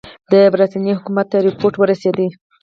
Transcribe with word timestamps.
د 0.31 0.33
برټانیې 0.53 0.97
حکومت 0.99 1.27
ته 1.31 1.37
رپوټ 1.45 1.73
ورسېد. 1.77 2.17